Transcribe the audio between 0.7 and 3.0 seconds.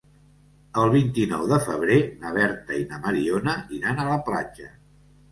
El vint-i-nou de febrer na Berta i na